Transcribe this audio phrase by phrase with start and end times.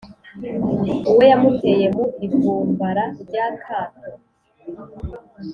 [1.09, 4.09] uwe yamuteye mu ivumbara ry'akato.